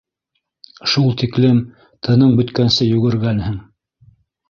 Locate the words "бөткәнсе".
2.43-2.91